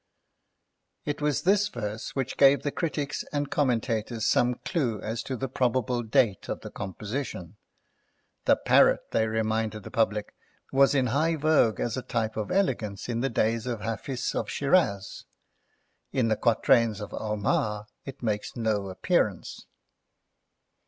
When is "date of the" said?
6.01-6.71